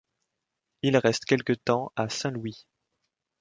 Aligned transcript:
Il 0.81 0.97
reste 0.97 1.25
quelque 1.25 1.53
temps 1.53 1.91
à 1.95 2.09
Saint-Louis. 2.09 2.65